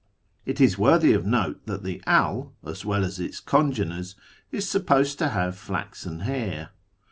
[0.47, 4.15] It is worthy of note that the Al, as well as its congeners,
[4.51, 6.69] is supposed to have flaxen hair.